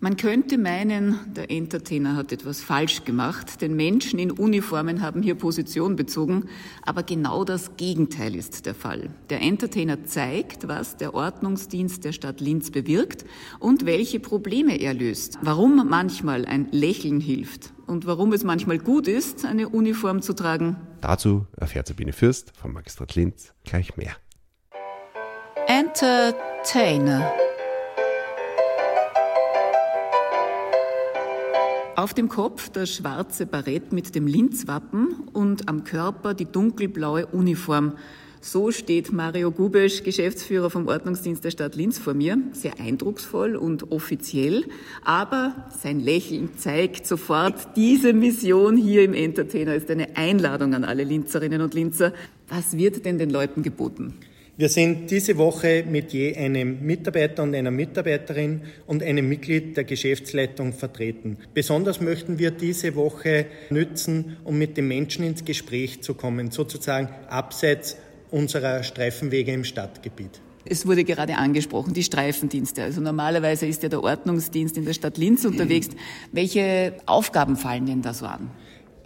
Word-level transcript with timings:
Man 0.00 0.16
könnte 0.16 0.58
meinen, 0.58 1.18
der 1.34 1.50
Entertainer 1.50 2.14
hat 2.14 2.30
etwas 2.30 2.60
falsch 2.60 3.04
gemacht, 3.04 3.60
denn 3.60 3.74
Menschen 3.74 4.20
in 4.20 4.30
Uniformen 4.30 5.02
haben 5.02 5.22
hier 5.22 5.34
Position 5.34 5.96
bezogen, 5.96 6.44
aber 6.82 7.02
genau 7.02 7.42
das 7.42 7.76
Gegenteil 7.76 8.36
ist 8.36 8.66
der 8.66 8.76
Fall. 8.76 9.10
Der 9.28 9.42
Entertainer 9.42 10.04
zeigt, 10.04 10.68
was 10.68 10.96
der 10.98 11.14
Ordnungsdienst 11.14 12.04
der 12.04 12.12
Stadt 12.12 12.40
Linz 12.40 12.70
bewirkt 12.70 13.24
und 13.58 13.86
welche 13.86 14.20
Probleme 14.20 14.80
er 14.80 14.94
löst, 14.94 15.38
warum 15.42 15.88
manchmal 15.88 16.44
ein 16.44 16.68
Lächeln 16.70 17.18
hilft 17.18 17.72
und 17.88 18.06
warum 18.06 18.32
es 18.32 18.44
manchmal 18.44 18.78
gut 18.78 19.08
ist, 19.08 19.44
eine 19.44 19.68
Uniform 19.68 20.22
zu 20.22 20.32
tragen. 20.32 20.76
Dazu 21.00 21.46
erfährt 21.56 21.88
Sabine 21.88 22.12
Fürst 22.12 22.52
vom 22.56 22.72
Magistrat 22.72 23.16
Linz 23.16 23.52
gleich 23.64 23.96
mehr. 23.96 24.12
Entertainer 25.66 27.32
Auf 31.98 32.14
dem 32.14 32.28
Kopf 32.28 32.68
das 32.68 32.94
schwarze 32.94 33.44
Barett 33.44 33.92
mit 33.92 34.14
dem 34.14 34.28
Linzwappen 34.28 35.16
und 35.32 35.68
am 35.68 35.82
Körper 35.82 36.32
die 36.32 36.44
dunkelblaue 36.44 37.26
Uniform. 37.26 37.94
So 38.40 38.70
steht 38.70 39.12
Mario 39.12 39.50
Gubesch, 39.50 40.04
Geschäftsführer 40.04 40.70
vom 40.70 40.86
Ordnungsdienst 40.86 41.44
der 41.44 41.50
Stadt 41.50 41.74
Linz 41.74 41.98
vor 41.98 42.14
mir. 42.14 42.38
Sehr 42.52 42.78
eindrucksvoll 42.78 43.56
und 43.56 43.90
offiziell. 43.90 44.64
Aber 45.02 45.56
sein 45.76 45.98
Lächeln 45.98 46.50
zeigt 46.56 47.04
sofort, 47.04 47.74
diese 47.74 48.12
Mission 48.12 48.76
hier 48.76 49.02
im 49.02 49.12
Entertainer 49.12 49.74
ist 49.74 49.90
eine 49.90 50.16
Einladung 50.16 50.74
an 50.74 50.84
alle 50.84 51.02
Linzerinnen 51.02 51.62
und 51.62 51.74
Linzer. 51.74 52.12
Was 52.48 52.76
wird 52.76 53.06
denn 53.06 53.18
den 53.18 53.30
Leuten 53.30 53.64
geboten? 53.64 54.14
Wir 54.58 54.68
sind 54.68 55.08
diese 55.12 55.38
Woche 55.38 55.84
mit 55.88 56.12
je 56.12 56.34
einem 56.34 56.84
Mitarbeiter 56.84 57.44
und 57.44 57.54
einer 57.54 57.70
Mitarbeiterin 57.70 58.62
und 58.88 59.04
einem 59.04 59.28
Mitglied 59.28 59.76
der 59.76 59.84
Geschäftsleitung 59.84 60.72
vertreten. 60.72 61.36
Besonders 61.54 62.00
möchten 62.00 62.40
wir 62.40 62.50
diese 62.50 62.96
Woche 62.96 63.46
nützen, 63.70 64.36
um 64.42 64.58
mit 64.58 64.76
den 64.76 64.88
Menschen 64.88 65.24
ins 65.24 65.44
Gespräch 65.44 66.02
zu 66.02 66.14
kommen, 66.14 66.50
sozusagen 66.50 67.08
abseits 67.28 67.98
unserer 68.32 68.82
Streifenwege 68.82 69.52
im 69.52 69.62
Stadtgebiet. 69.62 70.40
Es 70.64 70.88
wurde 70.88 71.04
gerade 71.04 71.36
angesprochen, 71.36 71.94
die 71.94 72.02
Streifendienste. 72.02 72.82
Also 72.82 73.00
normalerweise 73.00 73.64
ist 73.64 73.84
ja 73.84 73.88
der 73.88 74.02
Ordnungsdienst 74.02 74.76
in 74.76 74.84
der 74.84 74.92
Stadt 74.92 75.18
Linz 75.18 75.44
unterwegs. 75.44 75.90
Welche 76.32 76.94
Aufgaben 77.06 77.56
fallen 77.56 77.86
denn 77.86 78.02
da 78.02 78.12
so 78.12 78.26
an? 78.26 78.50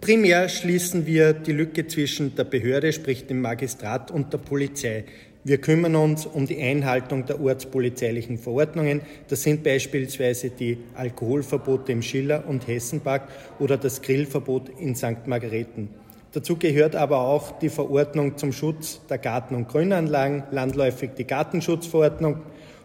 Primär 0.01 0.49
schließen 0.49 1.05
wir 1.05 1.31
die 1.31 1.53
Lücke 1.53 1.85
zwischen 1.87 2.35
der 2.35 2.43
Behörde, 2.43 2.91
sprich 2.91 3.27
dem 3.27 3.39
Magistrat 3.39 4.09
und 4.09 4.33
der 4.33 4.39
Polizei. 4.39 5.05
Wir 5.45 5.59
kümmern 5.59 5.95
uns 5.97 6.25
um 6.25 6.47
die 6.47 6.61
Einhaltung 6.61 7.25
der 7.25 7.41
ortspolizeilichen 7.41 8.37
Verordnungen. 8.37 9.01
Das 9.27 9.43
sind 9.43 9.61
beispielsweise 9.61 10.49
die 10.49 10.77
Alkoholverbote 10.95 11.91
im 11.91 12.01
Schiller- 12.01 12.45
und 12.47 12.65
Hessenpark 12.65 13.27
oder 13.59 13.75
das 13.75 14.01
Grillverbot 14.01 14.69
in 14.79 14.95
St. 14.95 15.27
Margareten. 15.27 15.89
Dazu 16.31 16.55
gehört 16.55 16.95
aber 16.95 17.27
auch 17.27 17.59
die 17.59 17.67
Verordnung 17.67 18.37
zum 18.37 18.53
Schutz 18.53 19.01
der 19.09 19.17
Garten- 19.17 19.55
und 19.55 19.67
Grünanlagen, 19.67 20.43
landläufig 20.51 21.11
die 21.17 21.27
Gartenschutzverordnung 21.27 22.37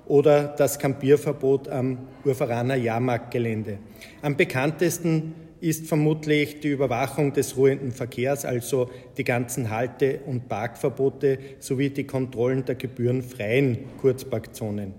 oder 0.06 0.54
das 0.58 0.80
Kampierverbot 0.80 1.68
am 1.68 1.98
Urveraner 2.24 2.74
Jahrmarktgelände. 2.74 3.78
Am 4.20 4.36
bekanntesten 4.36 5.34
ist 5.60 5.86
vermutlich 5.86 6.60
die 6.60 6.68
Überwachung 6.68 7.32
des 7.32 7.56
ruhenden 7.56 7.92
Verkehrs, 7.92 8.44
also 8.44 8.90
die 9.16 9.24
ganzen 9.24 9.70
Halte- 9.70 10.20
und 10.26 10.48
Parkverbote 10.48 11.38
sowie 11.58 11.90
die 11.90 12.04
Kontrollen 12.04 12.64
der 12.64 12.76
gebührenfreien 12.76 13.78
Kurzparkzonen. 14.00 14.94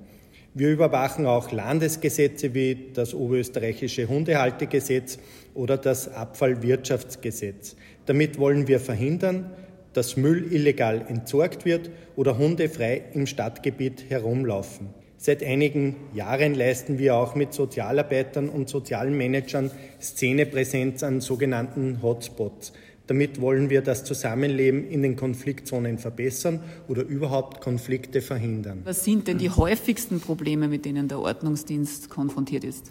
Wir 0.53 0.71
überwachen 0.71 1.25
auch 1.25 1.51
Landesgesetze 1.51 2.53
wie 2.53 2.89
das 2.93 3.13
oberösterreichische 3.13 4.07
Hundehaltegesetz 4.07 5.19
oder 5.53 5.77
das 5.77 6.11
Abfallwirtschaftsgesetz. 6.11 7.75
Damit 8.05 8.39
wollen 8.39 8.67
wir 8.67 8.79
verhindern, 8.79 9.51
dass 9.93 10.17
Müll 10.17 10.51
illegal 10.51 11.05
entsorgt 11.07 11.65
wird 11.65 11.89
oder 12.15 12.37
Hunde 12.37 12.67
frei 12.69 13.03
im 13.13 13.27
Stadtgebiet 13.27 14.09
herumlaufen. 14.09 14.89
Seit 15.21 15.43
einigen 15.43 15.97
Jahren 16.13 16.55
leisten 16.55 16.97
wir 16.97 17.17
auch 17.17 17.35
mit 17.35 17.53
Sozialarbeitern 17.53 18.47
und 18.47 18.69
sozialen 18.69 19.17
Managern 19.17 19.69
Szenepräsenz 20.01 21.03
an 21.03 21.19
sogenannten 21.19 22.01
Hotspots. 22.01 22.71
Damit 23.05 23.41
wollen 23.41 23.69
wir 23.69 23.81
das 23.81 24.05
Zusammenleben 24.05 24.89
in 24.89 25.01
den 25.01 25.17
Konfliktzonen 25.17 25.97
verbessern 25.97 26.61
oder 26.87 27.01
überhaupt 27.01 27.59
Konflikte 27.59 28.21
verhindern. 28.21 28.79
Was 28.85 29.03
sind 29.03 29.27
denn 29.27 29.39
die 29.39 29.49
häufigsten 29.49 30.21
Probleme, 30.21 30.69
mit 30.69 30.85
denen 30.85 31.09
der 31.09 31.19
Ordnungsdienst 31.19 32.09
konfrontiert 32.09 32.63
ist? 32.63 32.89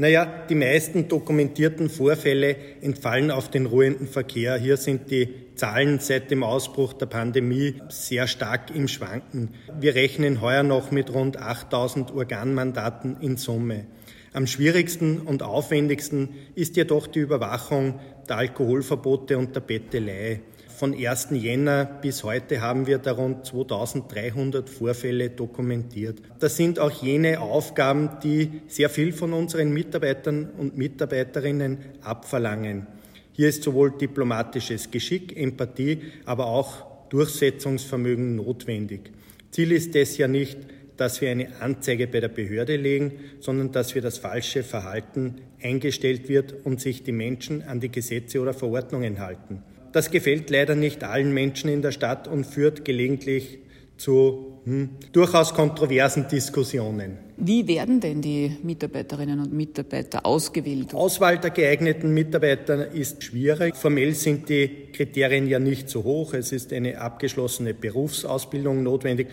Naja, 0.00 0.26
die 0.48 0.54
meisten 0.54 1.08
dokumentierten 1.08 1.90
Vorfälle 1.90 2.54
entfallen 2.82 3.32
auf 3.32 3.50
den 3.50 3.66
ruhenden 3.66 4.06
Verkehr. 4.06 4.56
Hier 4.56 4.76
sind 4.76 5.10
die 5.10 5.28
Zahlen 5.56 5.98
seit 5.98 6.30
dem 6.30 6.44
Ausbruch 6.44 6.92
der 6.92 7.06
Pandemie 7.06 7.82
sehr 7.88 8.28
stark 8.28 8.72
im 8.72 8.86
Schwanken. 8.86 9.54
Wir 9.80 9.96
rechnen 9.96 10.40
heuer 10.40 10.62
noch 10.62 10.92
mit 10.92 11.12
rund 11.12 11.38
8000 11.38 12.12
Organmandaten 12.12 13.16
in 13.20 13.36
Summe. 13.38 13.86
Am 14.32 14.46
schwierigsten 14.46 15.18
und 15.18 15.42
aufwendigsten 15.42 16.28
ist 16.54 16.76
jedoch 16.76 17.08
die 17.08 17.18
Überwachung 17.18 17.98
der 18.28 18.36
Alkoholverbote 18.36 19.36
und 19.36 19.56
der 19.56 19.62
Bettelei. 19.62 20.42
Von 20.78 20.94
1. 20.94 21.30
Jänner 21.32 21.86
bis 21.86 22.22
heute 22.22 22.60
haben 22.60 22.86
wir 22.86 22.98
da 22.98 23.10
rund 23.10 23.44
2300 23.44 24.70
Vorfälle 24.70 25.28
dokumentiert. 25.28 26.22
Das 26.38 26.56
sind 26.56 26.78
auch 26.78 27.02
jene 27.02 27.40
Aufgaben, 27.40 28.10
die 28.22 28.60
sehr 28.68 28.88
viel 28.88 29.12
von 29.12 29.32
unseren 29.32 29.72
Mitarbeitern 29.72 30.50
und 30.56 30.78
Mitarbeiterinnen 30.78 31.78
abverlangen. 32.02 32.86
Hier 33.32 33.48
ist 33.48 33.64
sowohl 33.64 33.90
diplomatisches 33.90 34.88
Geschick, 34.92 35.36
Empathie, 35.36 35.98
aber 36.24 36.46
auch 36.46 37.08
Durchsetzungsvermögen 37.08 38.36
notwendig. 38.36 39.10
Ziel 39.50 39.72
ist 39.72 39.96
es 39.96 40.16
ja 40.16 40.28
nicht, 40.28 40.58
dass 40.96 41.20
wir 41.20 41.32
eine 41.32 41.60
Anzeige 41.60 42.06
bei 42.06 42.20
der 42.20 42.28
Behörde 42.28 42.76
legen, 42.76 43.14
sondern 43.40 43.72
dass 43.72 43.96
wir 43.96 44.02
das 44.02 44.18
falsche 44.18 44.62
Verhalten 44.62 45.40
eingestellt 45.60 46.28
wird 46.28 46.54
und 46.64 46.80
sich 46.80 47.02
die 47.02 47.10
Menschen 47.10 47.62
an 47.62 47.80
die 47.80 47.90
Gesetze 47.90 48.40
oder 48.40 48.54
Verordnungen 48.54 49.18
halten. 49.18 49.64
Das 49.98 50.12
gefällt 50.12 50.48
leider 50.48 50.76
nicht 50.76 51.02
allen 51.02 51.34
Menschen 51.34 51.68
in 51.68 51.82
der 51.82 51.90
Stadt 51.90 52.28
und 52.28 52.46
führt 52.46 52.84
gelegentlich 52.84 53.58
zu 53.96 54.60
hm, 54.62 54.90
durchaus 55.10 55.52
kontroversen 55.52 56.28
Diskussionen. 56.28 57.18
Wie 57.36 57.66
werden 57.66 57.98
denn 57.98 58.22
die 58.22 58.56
Mitarbeiterinnen 58.62 59.40
und 59.40 59.52
Mitarbeiter 59.52 60.24
ausgewählt? 60.24 60.94
Auswahl 60.94 61.38
der 61.38 61.50
geeigneten 61.50 62.14
Mitarbeiter 62.14 62.92
ist 62.92 63.24
schwierig. 63.24 63.74
Formell 63.74 64.14
sind 64.14 64.48
die 64.48 64.86
Kriterien 64.92 65.48
ja 65.48 65.58
nicht 65.58 65.90
so 65.90 66.04
hoch. 66.04 66.32
Es 66.32 66.52
ist 66.52 66.72
eine 66.72 67.00
abgeschlossene 67.00 67.74
Berufsausbildung 67.74 68.84
notwendig 68.84 69.26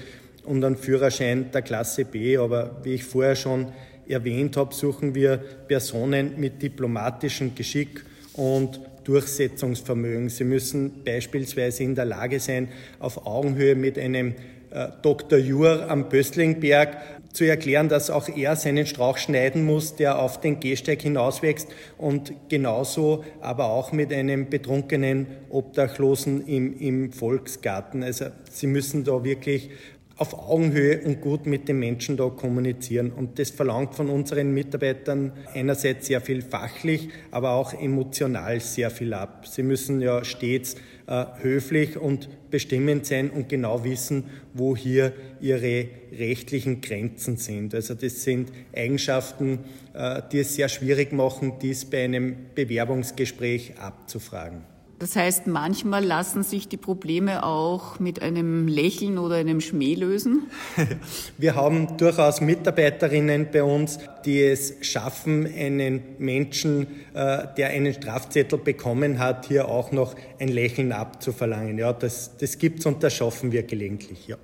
und 0.46 0.66
ein 0.66 0.78
Führerschein 0.78 1.52
der 1.52 1.62
Klasse 1.62 2.06
B. 2.06 2.38
Aber 2.38 2.82
wie 2.82 2.96
ich 2.96 3.04
vorher 3.04 3.36
schon 3.36 3.68
erwähnt 4.08 4.58
habe, 4.58 4.74
suchen 4.74 5.14
wir 5.14 5.38
Personen 5.68 6.40
mit 6.40 6.64
diplomatischem 6.64 7.54
Geschick 7.54 8.04
und 8.36 8.80
Durchsetzungsvermögen. 9.04 10.30
Sie 10.30 10.44
müssen 10.44 11.04
beispielsweise 11.04 11.84
in 11.84 11.96
der 11.96 12.06
Lage 12.06 12.40
sein, 12.40 12.70
auf 13.00 13.26
Augenhöhe 13.26 13.76
mit 13.76 13.98
einem 14.00 14.34
äh, 14.72 14.88
Dr. 15.02 15.38
Jur 15.38 15.90
am 15.90 16.10
Böstlingberg 16.10 16.98
zu 17.32 17.44
erklären, 17.44 17.90
dass 17.90 18.10
auch 18.10 18.30
er 18.30 18.56
seinen 18.56 18.86
Strauch 18.86 19.18
schneiden 19.18 19.66
muss, 19.66 19.96
der 19.96 20.20
auf 20.20 20.40
den 20.40 20.60
Gehsteig 20.60 21.02
hinauswächst 21.02 21.68
und 21.98 22.34
genauso 22.50 23.24
aber 23.42 23.66
auch 23.66 23.92
mit 23.92 24.12
einem 24.14 24.50
betrunkenen 24.50 25.28
Obdachlosen 25.50 26.48
im, 26.48 26.80
im 26.80 27.12
Volksgarten. 27.12 28.04
Also 28.04 28.28
Sie 28.50 28.68
müssen 28.68 29.04
da 29.04 29.24
wirklich 29.24 29.70
auf 30.18 30.34
Augenhöhe 30.34 31.02
und 31.02 31.20
gut 31.20 31.46
mit 31.46 31.68
den 31.68 31.80
Menschen 31.80 32.16
da 32.16 32.30
kommunizieren. 32.30 33.12
Und 33.12 33.38
das 33.38 33.50
verlangt 33.50 33.96
von 33.96 34.10
unseren 34.10 34.54
Mitarbeitern 34.54 35.34
einerseits 35.54 36.08
sehr 36.08 36.22
viel 36.22 36.42
fachlich, 36.42 37.10
aber 37.32 37.52
auch 37.52 37.74
emotional 37.74 38.62
sehr 38.62 38.90
viel 38.90 39.14
ab. 39.14 39.46
Sie 39.46 39.64
müssen 39.64 40.00
ja 40.00 40.24
stets 40.24 40.76
äh, 41.08 41.26
höflich 41.42 41.98
und 41.98 42.30
bestimmend 42.50 43.06
sein 43.06 43.30
und 43.30 43.50
genau 43.50 43.84
wissen, 43.84 44.26
wo 44.54 44.76
hier 44.76 45.12
ihre 45.42 45.88
rechtlichen 46.18 46.80
Grenzen 46.80 47.36
sind. 47.36 47.76
Also 47.76 47.94
das 47.94 48.24
sind 48.24 48.52
Eigenschaften, 48.74 49.60
äh, 49.94 50.22
die 50.32 50.40
es 50.40 50.56
sehr 50.56 50.70
schwierig 50.70 51.12
machen, 51.12 51.54
dies 51.62 51.84
bei 51.84 52.06
einem 52.06 52.38
Bewerbungsgespräch 52.56 53.78
abzufragen. 53.80 54.75
Das 54.98 55.18
heißt, 55.18 55.48
manchmal 55.48 56.06
lassen 56.06 56.44
sich 56.44 56.70
die 56.70 56.78
Probleme 56.78 57.44
auch 57.44 58.00
mit 58.00 58.22
einem 58.22 58.70
Lächeln 58.70 59.18
oder 59.18 59.36
einem 59.36 59.60
Schmäh 59.60 59.94
lösen? 59.94 60.44
Wir 61.38 61.56
haben 61.56 61.98
durchaus 61.98 62.40
Mitarbeiterinnen 62.40 63.50
bei 63.52 63.64
uns, 63.64 64.00
die 64.24 64.42
es 64.42 64.76
schaffen, 64.82 65.46
einen 65.46 66.02
Menschen, 66.18 66.88
äh, 67.14 67.46
der 67.58 67.70
einen 67.70 67.94
Strafzettel 67.94 68.58
bekommen 68.58 69.20
hat, 69.20 69.48
hier 69.48 69.68
auch 69.68 69.92
noch 69.92 70.16
ein 70.40 70.48
Lächeln 70.48 70.94
abzuverlangen. 70.94 71.78
Ja, 71.78 71.92
das, 71.92 72.38
das 72.38 72.56
es 72.56 72.86
und 72.86 73.04
das 73.04 73.14
schaffen 73.14 73.52
wir 73.52 73.64
gelegentlich, 73.64 74.28
ja. 74.28 74.38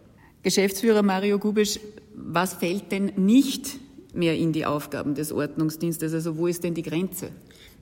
Geschäftsführer 0.43 1.03
Mario 1.03 1.39
Gubisch, 1.39 1.79
was 2.13 2.55
fällt 2.55 2.91
denn 2.91 3.13
nicht 3.15 3.77
mehr 4.13 4.35
in 4.35 4.51
die 4.51 4.65
Aufgaben 4.65 5.15
des 5.15 5.31
Ordnungsdienstes? 5.31 6.13
Also 6.13 6.37
wo 6.37 6.47
ist 6.47 6.63
denn 6.63 6.73
die 6.73 6.81
Grenze? 6.81 7.29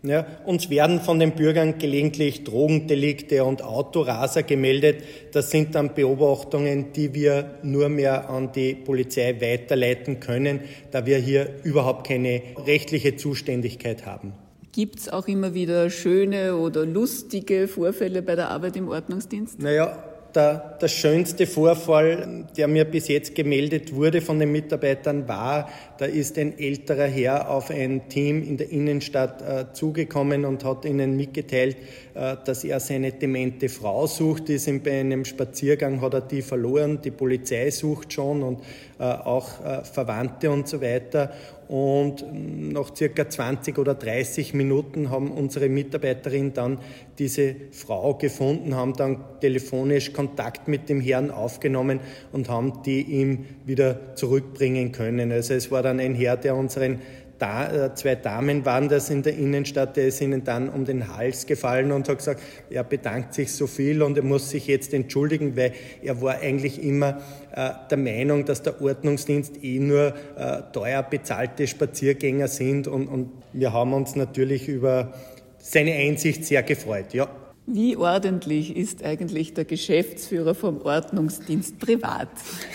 Ja, 0.02 0.26
uns 0.46 0.70
werden 0.70 1.02
von 1.02 1.20
den 1.20 1.32
Bürgern 1.32 1.78
gelegentlich 1.78 2.46
Drogendelikte 2.46 3.44
und 3.44 3.64
Autoraser 3.64 4.44
gemeldet. 4.44 5.04
Das 5.34 5.52
sind 5.52 5.76
dann 5.76 5.94
Beobachtungen, 5.94 6.94
die 6.94 7.14
wir 7.14 7.56
nur 7.64 7.90
mehr 7.90 8.30
an 8.30 8.54
die 8.54 8.76
Polizei 8.76 9.36
weiterleiten 9.42 10.22
können, 10.22 10.62
da 10.92 11.06
wir 11.06 11.18
hier 11.18 11.50
überhaupt 11.64 12.08
keine 12.08 12.42
rechtliche 12.66 13.18
Zuständigkeit 13.18 14.06
haben. 14.06 14.34
Gibt 14.72 15.00
es 15.00 15.10
auch 15.10 15.28
immer 15.28 15.54
wieder 15.54 15.90
schöne 15.90 16.56
oder 16.56 16.86
lustige 16.86 17.68
Vorfälle 17.68 18.22
bei 18.22 18.36
der 18.36 18.50
Arbeit 18.52 18.78
im 18.78 18.88
Ordnungsdienst? 18.88 19.60
Naja, 19.60 20.02
der, 20.36 20.78
der 20.82 20.88
schönste 20.88 21.48
Vorfall, 21.48 22.46
der 22.56 22.68
mir 22.68 22.86
bis 22.86 23.08
jetzt 23.08 23.36
gemeldet 23.36 23.94
wurde 23.94 24.22
von 24.22 24.40
den 24.40 24.52
Mitarbeitern, 24.52 25.28
war, 25.28 25.70
da 25.98 26.06
ist 26.06 26.38
ein 26.38 26.58
älterer 26.58 27.08
Herr 27.08 27.50
auf 27.50 27.70
ein 27.70 28.08
Team 28.10 28.44
in 28.44 28.58
der 28.58 28.72
Innenstadt 28.72 29.42
äh, 29.42 29.74
zugekommen 29.74 30.46
und 30.46 30.64
hat 30.64 30.86
ihnen 30.86 31.16
mitgeteilt, 31.18 31.78
äh, 32.14 32.38
dass 32.46 32.64
er 32.64 32.80
seine 32.80 33.12
demente 33.12 33.70
Frau 33.70 34.08
sucht. 34.08 34.50
Ist 34.50 34.68
ihm 34.68 34.82
bei 34.82 35.00
einem 35.00 35.26
Spaziergang 35.26 36.02
hat 36.02 36.14
er 36.14 36.22
die 36.22 36.42
verloren. 36.42 37.00
Die 37.04 37.12
Polizei 37.12 37.70
sucht 37.72 38.14
schon 38.14 38.44
und 38.44 38.60
auch 39.04 39.64
äh, 39.64 39.84
Verwandte 39.84 40.52
und 40.52 40.68
so 40.68 40.82
weiter. 40.82 41.32
Und 41.68 42.26
nach 42.34 42.96
circa 42.96 43.30
20 43.30 43.78
oder 43.78 43.94
30 43.94 44.54
Minuten 44.54 45.12
haben 45.12 45.32
unsere 45.32 45.70
Mitarbeiterin 45.70 46.54
dann 46.54 46.80
diese 47.20 47.56
Frau 47.72 48.16
gefunden, 48.16 48.76
haben 48.76 48.94
dann 48.94 49.24
telefonisch 49.40 50.12
Kontakt 50.12 50.68
mit 50.68 50.90
dem 50.90 51.00
Herrn 51.00 51.30
aufgenommen 51.30 52.00
und 52.32 52.50
haben 52.50 52.82
die 52.84 53.02
ihm 53.02 53.46
wieder 53.66 54.16
zurückbringen 54.16 54.92
können. 54.92 55.32
Also 55.32 55.54
es 55.54 55.70
war 55.70 55.84
dann 55.84 56.00
ein 56.00 56.16
Herr, 56.16 56.38
der 56.38 56.56
unseren 56.56 57.00
da, 57.40 57.86
äh, 57.86 57.96
zwei 57.96 58.16
Damen 58.16 58.66
waren 58.66 58.90
das 58.90 59.10
in 59.10 59.24
der 59.24 59.36
Innenstadt, 59.36 59.98
der 59.98 60.08
ist 60.08 60.22
ihnen 60.22 60.44
dann 60.44 60.70
um 60.70 60.86
den 60.86 61.16
Hals 61.16 61.46
gefallen 61.46 61.92
und 61.92 62.08
hat 62.08 62.20
gesagt, 62.20 62.42
er 62.70 62.84
bedankt 62.84 63.34
sich 63.34 63.52
so 63.54 63.66
viel 63.66 64.04
und 64.04 64.18
er 64.18 64.24
muss 64.24 64.50
sich 64.50 64.68
jetzt 64.68 64.94
entschuldigen, 64.94 65.58
weil 65.58 65.74
er 66.04 66.22
war 66.22 66.40
eigentlich 66.40 66.84
immer 66.84 67.22
äh, 67.56 67.72
der 67.90 67.98
Meinung, 67.98 68.46
dass 68.46 68.62
der 68.62 68.82
Ordnungsdienst 68.82 69.64
eh 69.64 69.80
nur 69.80 70.14
äh, 70.38 70.62
teuer 70.74 71.02
bezahlte 71.02 71.66
Spaziergänger 71.66 72.48
sind 72.48 72.88
und, 72.88 73.08
und 73.08 73.32
wir 73.54 73.74
haben 73.74 73.94
uns 73.94 74.16
natürlich 74.16 74.68
über 74.68 75.14
seine 75.58 75.94
Einsicht 75.94 76.46
sehr 76.46 76.64
gefreut, 76.64 77.14
ja. 77.14 77.30
Wie 77.72 77.98
ordentlich 77.98 78.76
ist 78.76 79.04
eigentlich 79.04 79.54
der 79.54 79.64
Geschäftsführer 79.64 80.56
vom 80.56 80.82
Ordnungsdienst 80.82 81.78
privat? 81.78 82.30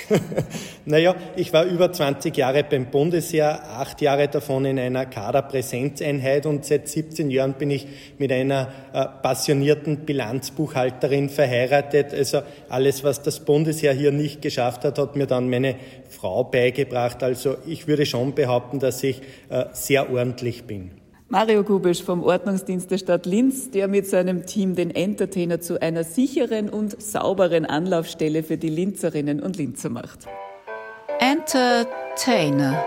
naja, 0.85 1.17
ich 1.35 1.53
war 1.53 1.65
über 1.65 1.93
20 1.93 2.37
Jahre 2.37 2.63
beim 2.63 2.93
Bundesheer, 2.93 3.71
acht 3.71 4.01
Jahre 4.01 4.29
davon 4.29 4.65
in 4.67 4.79
einer 4.79 5.05
Kaderpräsenzeinheit 5.05 6.47
und 6.47 6.65
seit 6.65 6.87
17 6.87 7.29
Jahren 7.33 7.55
bin 7.55 7.73
ich 7.73 7.89
mit 8.19 8.31
einer 8.31 8.69
äh, 8.93 9.05
passionierten 9.21 10.05
Bilanzbuchhalterin 10.05 11.29
verheiratet. 11.29 12.15
Also 12.15 12.43
alles, 12.69 13.03
was 13.03 13.21
das 13.21 13.41
Bundesheer 13.41 13.95
hier 13.95 14.13
nicht 14.13 14.43
geschafft 14.43 14.85
hat, 14.85 15.01
hat 15.01 15.17
mir 15.17 15.27
dann 15.27 15.51
meine 15.51 15.75
Frau 16.09 16.45
beigebracht. 16.45 17.25
Also 17.25 17.57
ich 17.67 17.89
würde 17.89 18.07
schon 18.07 18.37
behaupten, 18.37 18.79
dass 18.79 19.03
ich 19.03 19.23
äh, 19.49 19.65
sehr 19.73 20.09
ordentlich 20.09 20.65
bin. 20.69 20.93
Mario 21.35 21.65
Gubisch 21.65 22.01
vom 22.01 22.23
Ordnungsdienst 22.23 22.93
der 22.93 22.99
Stadt 22.99 23.27
Linz, 23.27 23.69
der 23.69 23.89
mit 23.89 24.07
seinem 24.07 24.47
Team 24.47 24.77
den 24.77 24.93
Entertainer 24.93 25.61
zu 25.61 25.83
einer 25.83 26.05
sicheren 26.05 26.69
und 26.69 27.03
sauberen 27.03 27.67
Anlaufstelle 27.67 28.45
für 28.45 28.57
die 28.57 28.69
Linzerinnen 28.69 29.43
und 29.43 29.57
Linzer 29.57 29.89
macht. 29.91 30.29
Entertainer 31.19 32.85